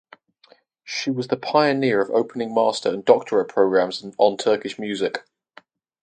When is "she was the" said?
0.83-1.37